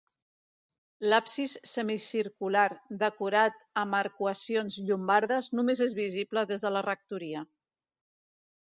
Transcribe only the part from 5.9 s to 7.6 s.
visible des de la rectoria.